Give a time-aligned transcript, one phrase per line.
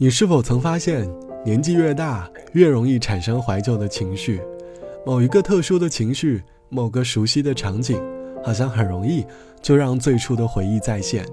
[0.00, 1.12] 你是否曾发现，
[1.44, 4.40] 年纪越大，越容易产生怀旧的情绪？
[5.04, 8.00] 某一个特殊的情绪，某个熟悉的场景，
[8.44, 9.26] 好像很容易
[9.60, 11.26] 就让最初的回忆再现，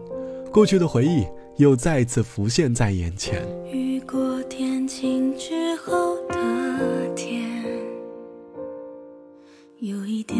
[0.51, 3.46] 过去的回忆又再次浮现在眼前。
[3.71, 7.47] 雨过天晴之后的天，
[9.77, 10.39] 有一点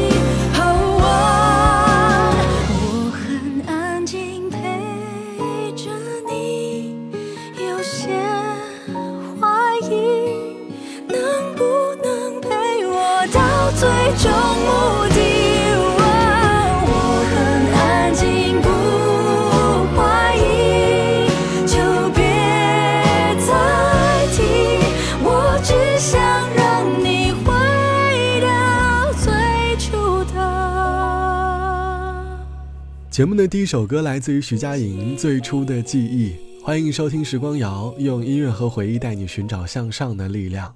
[33.21, 36.31] 节目的第一首歌来自于徐佳莹《最初的记忆》，
[36.65, 40.73] 欢迎收听时光谣，用音乐和回忆带你寻找向上的力量。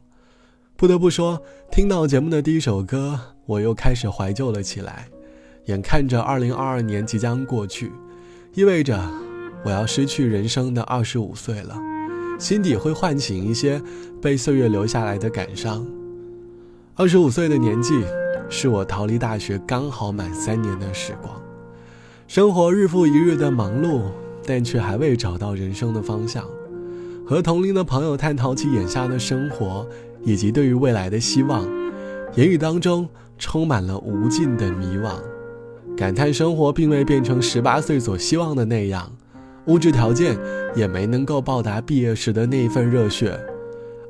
[0.75, 1.41] 不得不说，
[1.71, 5.07] 听到节目的第一首歌，我又开始怀旧了起来。
[5.65, 7.91] 眼看着2022年即将过去，
[8.53, 9.03] 意味着
[9.63, 11.75] 我要失去人生的25岁了，
[12.37, 13.81] 心底会唤醒一些
[14.21, 15.83] 被岁月留下来的感伤。
[16.97, 18.03] 25岁的年纪，
[18.51, 21.41] 是我逃离大学刚好满三年的时光。
[22.27, 24.01] 生活日复一日的忙碌，
[24.43, 26.43] 但却还未找到人生的方向。
[27.25, 29.87] 和同龄的朋友探讨起眼下的生活
[30.23, 31.67] 以及对于未来的希望，
[32.35, 33.07] 言语当中
[33.37, 35.13] 充满了无尽的迷惘，
[35.95, 39.11] 感叹生活并未变成十八岁所希望的那样，
[39.67, 40.35] 物质条件
[40.75, 43.39] 也没能够报答毕业时的那一份热血。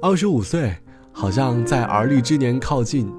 [0.01, 0.73] 二十五岁，
[1.11, 3.11] 好像在而立之年靠近，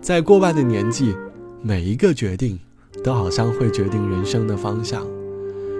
[0.00, 1.14] 在过半的年纪，
[1.62, 2.58] 每一个决定。
[3.02, 5.06] 都好像会决定人生的方向。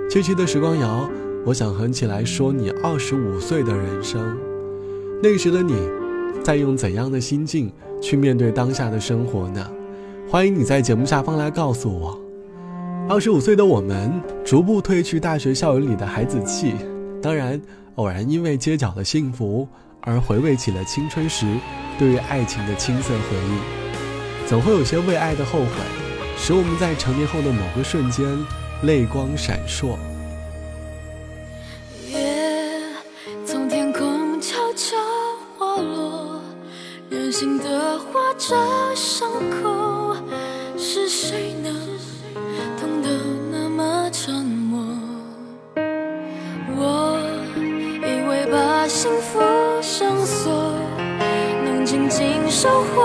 [0.09, 1.09] 这期的时光谣，
[1.45, 4.37] 我想哼起来说你二十五岁的人生。
[5.23, 5.75] 那时的你，
[6.43, 9.71] 在用怎样的心境去面对当下的生活呢？
[10.29, 12.19] 欢迎你在节目下方来告诉我。
[13.09, 14.13] 二十五岁的我们
[14.45, 16.75] 逐步褪去大学校园里的孩子气，
[17.21, 17.61] 当然，
[17.97, 19.67] 偶然因为街角的幸福
[20.01, 21.45] 而回味起了青春时
[21.99, 25.67] 对于爱情的青涩回忆，总会有些为爱的后悔，
[26.43, 28.27] 使我们在成年后的某个瞬间
[28.83, 29.97] 泪光闪烁。
[37.33, 38.57] 心的划着
[38.95, 39.31] 伤
[39.63, 40.17] 口，
[40.77, 41.71] 是谁呢？
[42.79, 43.09] 痛得
[43.53, 44.85] 那么沉默。
[46.77, 47.21] 我
[47.99, 49.39] 以为把幸福
[49.81, 50.75] 上锁，
[51.65, 53.01] 能紧紧守护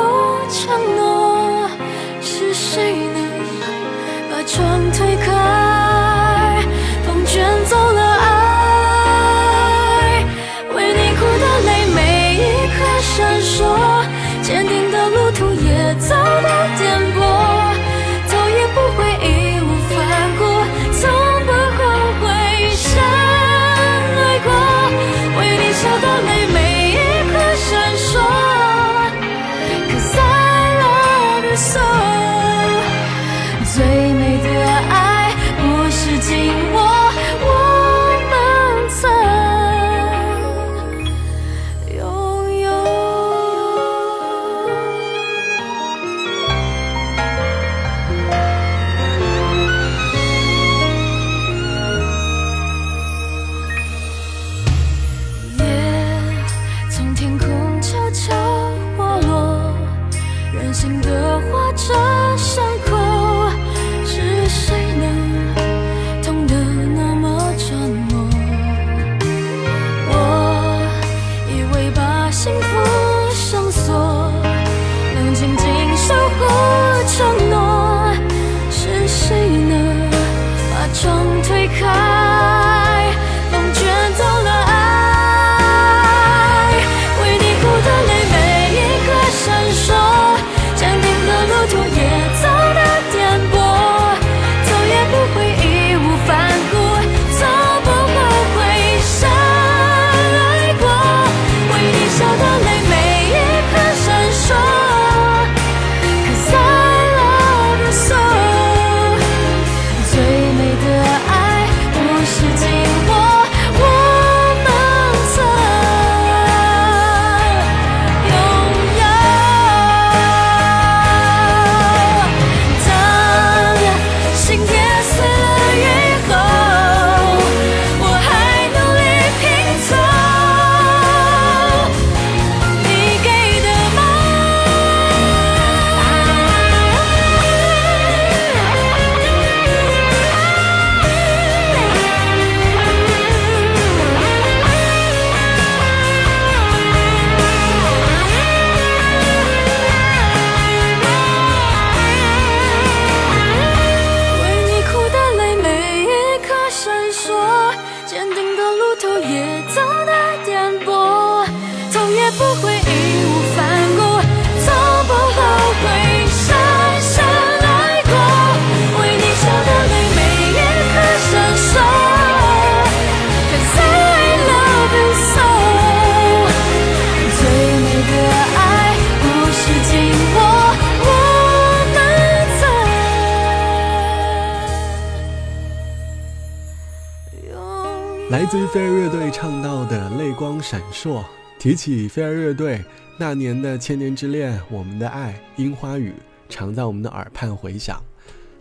[188.35, 191.23] 来自于飞儿乐队唱到的泪光闪烁，
[191.57, 192.83] 提起飞儿乐队
[193.17, 196.11] 那年的千年之恋，我们的爱，樱花雨，
[196.49, 197.97] 常在我们的耳畔回响。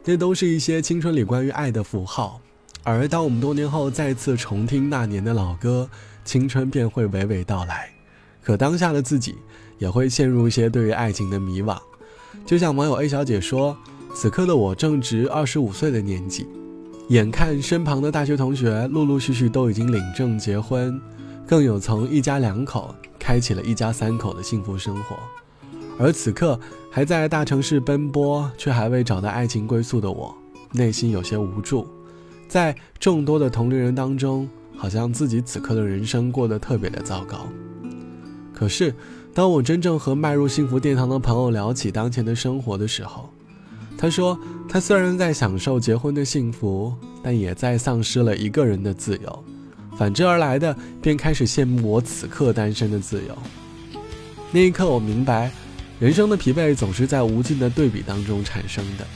[0.05, 2.41] 这都是一些青春里关于爱的符号。
[2.85, 5.91] 而当我们多年后再次重听那年的老歌，
[6.25, 7.91] 青春便会娓娓道来。
[8.45, 9.35] 可当下的自己
[9.79, 11.77] 也会陷入一些对于爱情的迷惘。
[12.47, 13.77] 就像网友 A 小姐说
[14.15, 16.47] ：“此刻的我正值二十五岁的年纪。”
[17.09, 20.99] 眼看身旁的大学同学陆陆续续都已经领证结婚，
[21.47, 25.17] 更有从一家两口开启了一家三口的幸福生活，
[25.99, 26.59] 而此刻
[26.91, 30.35] 还在大城市奔波却还未找到爱情归宿的我，
[30.73, 31.87] 内心有些无助。
[32.49, 37.47] 在众多的同龄人当中，好像自己此刻的人生过得特别的糟糕。
[38.55, 38.95] 可是，
[39.35, 43.29] 当我真正和迈入幸福殿堂的朋友聊起当前的生活的时候，
[44.05, 46.93] 他说：“他虽然在享受结婚的幸福，
[47.23, 49.45] 但也在丧失了一个人的自由。
[49.97, 53.35] 反之而来的，便开始羡慕我此刻单身的自由。
[54.53, 55.51] 那一刻，我明白，
[55.99, 59.07] 人生的疲惫总是在无尽的对比当中产生的。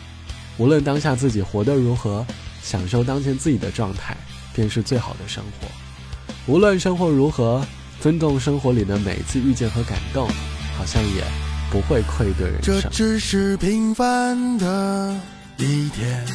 [0.56, 2.24] 无论当下自己活得如何，
[2.62, 4.16] 享受当前自己的状态，
[4.54, 5.68] 便是最好的生活。
[6.50, 7.62] 无论生活如何，
[8.00, 10.26] 尊重生活里的每一次遇见和感动，
[10.78, 11.22] 好像也
[11.70, 12.80] 不会愧对人生。
[12.80, 15.14] 这只是平凡的
[15.56, 16.26] 一天，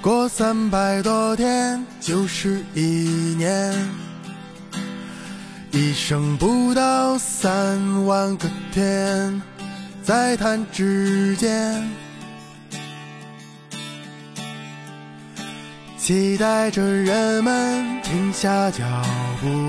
[0.00, 2.80] 过三百多天就是一
[3.36, 3.74] 年，
[5.70, 9.40] 一生不到三万个天，
[10.02, 11.82] 在弹指间。
[15.96, 18.84] 期待着人们停下脚
[19.40, 19.68] 步，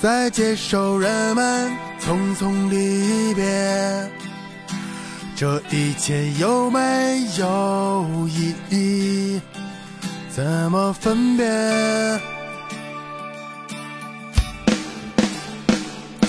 [0.00, 1.70] 在接受人们
[2.04, 3.42] 匆匆离别。
[5.34, 6.78] 这一切有没
[7.38, 9.40] 有意义？
[10.30, 11.44] 怎么分别？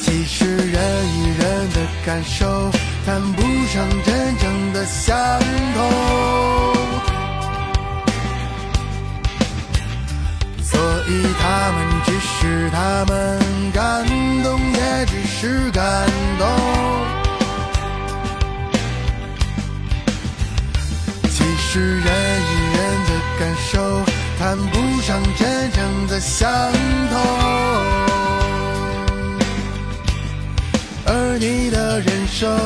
[0.02, 0.82] 其实人
[1.18, 2.72] 与人的感受
[3.06, 5.40] 谈不上真正的相
[5.76, 5.80] 同。
[10.62, 13.12] 所以他们只是他们
[13.74, 14.06] 感
[14.44, 16.08] 动，也只是是感
[16.40, 16.48] 动。
[21.30, 24.06] 其实人与人的感受
[24.40, 26.50] 谈不上真正的相
[27.12, 27.20] 同，
[31.08, 32.58] 而你的人生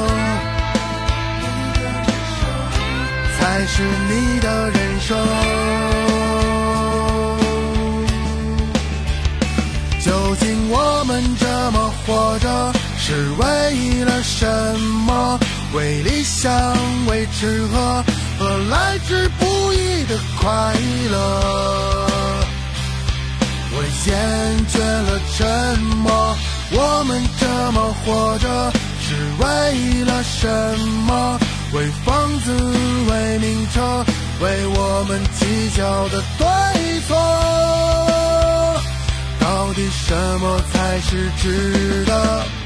[3.40, 5.97] 才是你的人生。
[10.70, 14.46] 我们这么活着是为了什
[15.06, 15.40] 么？
[15.74, 16.52] 为理想，
[17.08, 18.04] 为吃喝
[18.40, 20.74] 和来之不易的快
[21.12, 21.16] 乐。
[23.74, 24.16] 我厌
[24.68, 26.36] 倦了沉默。
[26.70, 28.72] 我们这么活着
[29.02, 30.48] 是为了什
[31.06, 31.40] 么？
[31.74, 32.52] 为房子，
[33.10, 34.06] 为名车，
[34.42, 36.46] 为我们计较的对
[37.08, 37.16] 错。
[39.68, 42.57] 到底什么才是值得？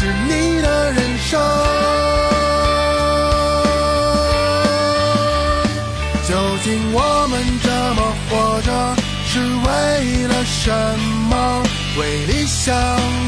[0.00, 1.38] 是你的人生。
[6.26, 8.30] 究竟我们这么活
[8.62, 8.68] 着
[9.26, 9.68] 是为
[10.26, 10.72] 了什
[11.28, 11.62] 么？
[11.98, 12.74] 为理想，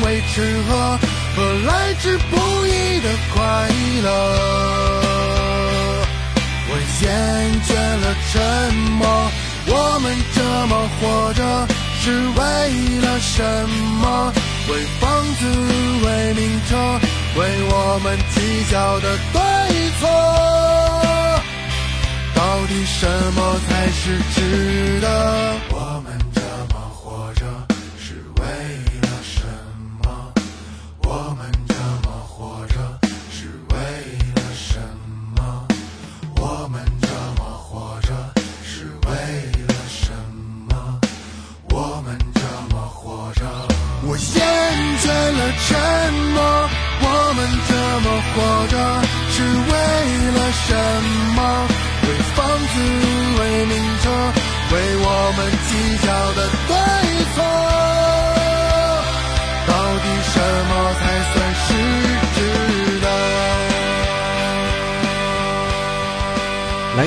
[0.02, 0.98] 为吃喝
[1.36, 1.36] 和
[1.66, 3.68] 来之不易的快
[4.02, 4.08] 乐。
[6.70, 6.70] 我
[7.02, 7.04] 厌
[7.66, 8.32] 倦了沉
[8.96, 9.00] 默。
[9.64, 11.68] 我们这么活着
[12.00, 12.40] 是为
[13.00, 13.44] 了什
[14.00, 14.32] 么？
[14.68, 15.40] 为房子，
[16.04, 16.76] 为名车，
[17.36, 19.40] 为我们计较的对
[20.00, 20.02] 错。
[22.34, 23.00] 到底什
[23.34, 23.38] 么
[23.68, 25.41] 才是值得？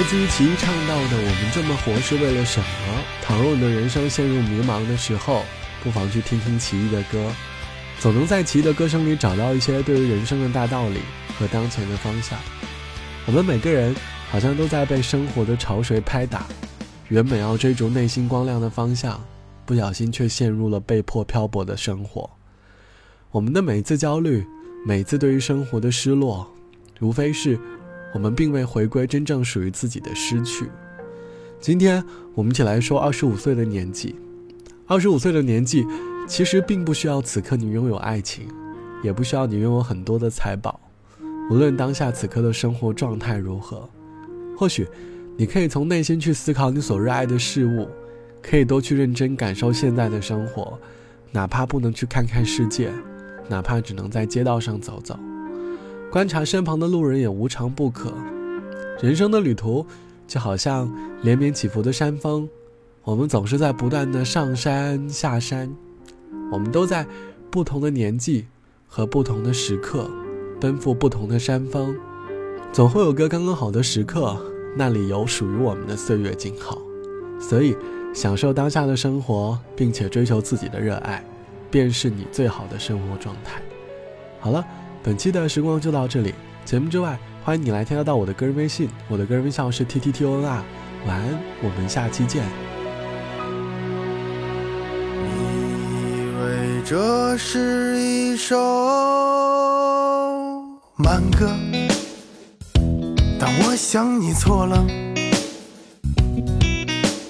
[0.06, 0.08] 得？
[0.08, 2.66] 来自于奇艺唱到的“我们这么活是为了什么？”
[3.26, 5.42] 倘若你的人生陷入迷茫的时候，
[5.84, 7.32] 不妨去听听奇艺的歌，
[8.00, 11.00] 总能在奇艺的歌声里找到一些对于人生的大道理
[11.40, 12.38] 和当前的方向。
[13.26, 13.96] 我们每个人
[14.30, 16.46] 好像都在被生活的潮水拍打，
[17.10, 19.20] 原本要追逐内心光亮的方向，
[19.66, 22.30] 不小心却陷入了被迫漂泊的生活。
[23.32, 24.46] 我们的每一次焦虑，
[24.86, 26.48] 每次对于生活的失落，
[27.02, 27.60] 无非是
[28.16, 30.72] 我们并未回归真正属于自己的失去。
[31.60, 32.02] 今天
[32.34, 34.16] 我们一起来说二十五岁的年纪。
[34.88, 35.86] 二十五岁的年纪，
[36.26, 38.48] 其实并不需要此刻你拥有爱情，
[39.04, 40.80] 也不需要你拥有很多的财宝。
[41.52, 43.90] 无论当下此刻的生活状态如何，
[44.56, 44.88] 或许
[45.36, 47.90] 你可以从内心去思考你所热爱的事物，
[48.42, 50.80] 可以多去认真感受现在的生活，
[51.34, 52.94] 哪怕不能去看看世界，
[53.50, 55.20] 哪怕只能在街道上走走，
[56.16, 58.14] 观察身旁的路人也无尝不可。
[59.02, 59.86] 人生的旅途。
[60.26, 60.92] 就好像
[61.22, 62.50] 连绵起伏的山峰，
[63.04, 65.70] 我们总是在不断的上山下山，
[66.52, 67.06] 我们都在
[67.52, 68.48] 不同的年纪
[68.88, 70.10] 和不同的时刻
[70.60, 71.96] 奔赴不同的山峰，
[72.72, 74.36] 总会有个刚刚好的时刻，
[74.76, 76.82] 那里有属于我们的岁月静好。
[77.40, 77.78] 所以，
[78.12, 81.24] 享受当下的生活，并且追求自己的热爱，
[81.70, 83.62] 便是你最好的生活状态。
[84.40, 84.66] 好了，
[85.06, 86.34] 本期的时光就到这里。
[86.66, 87.16] 节目之外。
[87.44, 90.64] 欢迎你来添加到我的个人微信，我的个人微信号是 t t t o n r。
[91.06, 92.44] 晚安，我们下期见。
[95.22, 95.30] 你
[96.18, 98.58] 以为这是一首
[100.96, 101.52] 慢歌，
[103.40, 104.84] 但我想你错了。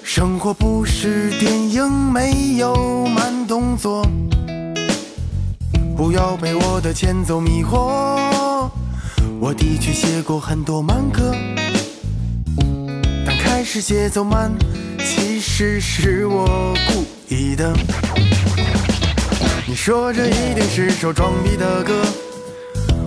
[0.02, 4.02] 生活不是电影，没有慢动作，
[5.96, 8.68] 不要被我的前奏迷惑。
[9.40, 11.34] 我的确写过很多慢歌，
[13.24, 14.52] 但开始节奏慢，
[14.98, 17.74] 其实是我故意的。
[19.66, 21.94] 你说这一定是首装逼的歌，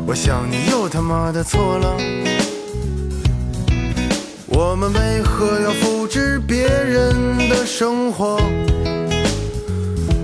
[0.07, 1.95] 我想你又他妈的错了。
[4.47, 8.39] 我们为何要复制别人的生活？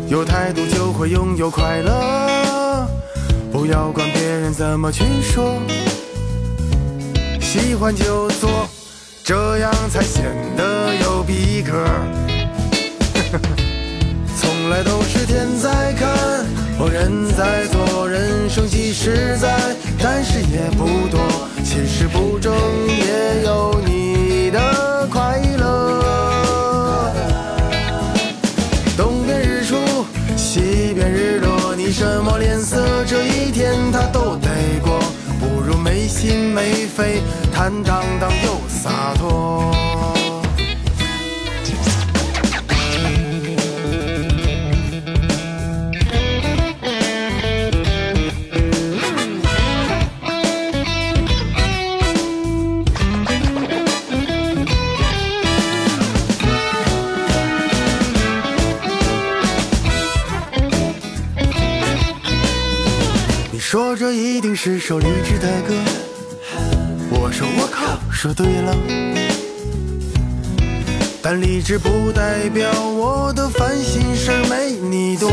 [0.08, 1.92] 有态度就会拥有快乐，
[3.56, 5.62] 不要管别人怎么去说。
[7.40, 8.68] 喜欢就做，
[9.24, 10.26] 这样才显
[10.58, 11.72] 得有逼格。
[14.38, 16.46] 从来都是天在看，
[16.92, 19.58] 人在做，人生几十载，
[20.04, 21.48] 但是也不多。
[21.64, 22.54] 其实不争
[22.88, 27.10] 也有你的快乐。
[28.98, 29.78] 东边日出，
[30.36, 32.85] 西边日落，你什么脸色？
[36.16, 37.22] 心没飞，
[37.54, 39.72] 坦荡荡又洒脱。
[63.52, 65.76] 你说这一定是首励志的歌，
[68.16, 68.74] 说对了。
[71.22, 75.30] 但理智不代表我的烦心事没你多，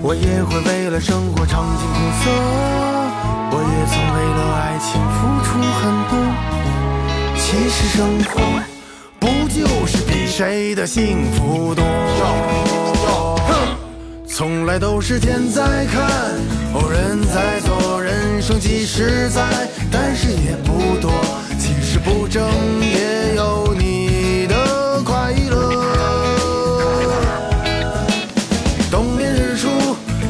[0.00, 2.30] 我也会为了生活尝尽苦涩，
[3.50, 6.12] 我也曾为了爱情付出很多。
[7.36, 8.32] 其实生活
[9.18, 11.84] 不就是比谁的幸福多？
[14.26, 16.36] 从来都是天在看，
[16.90, 17.74] 人在做，
[18.44, 19.42] 生即实在，
[19.90, 21.10] 但是也不多。
[21.58, 22.46] 其实不争
[22.82, 25.72] 也有你的快乐。
[28.90, 29.70] 东边日出，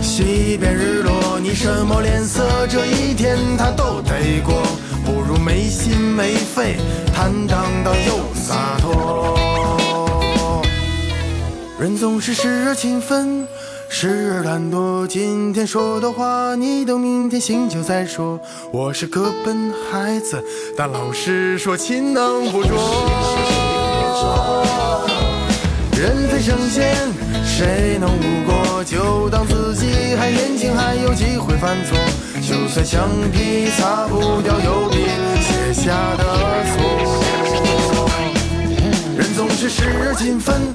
[0.00, 2.68] 西边日落，你什么脸色？
[2.68, 4.62] 这一天他都得过。
[5.04, 6.76] 不如没心没肺，
[7.12, 10.62] 坦荡荡又洒脱。
[11.80, 13.44] 人总是时而勤奋。
[13.96, 18.40] 时而懒惰，今天说的话，你等明天醒酒再说。
[18.72, 20.42] 我是个笨孩子，
[20.76, 22.72] 但老师说勤能补拙。
[25.92, 26.92] 人非圣贤，
[27.46, 28.82] 谁能无过？
[28.82, 31.96] 就当自己还年轻，还有机会犯错。
[32.42, 35.06] 就算橡皮擦不掉油笔
[35.40, 36.24] 写下的
[36.74, 36.82] 错。
[39.16, 40.74] 人总是时而勤奋。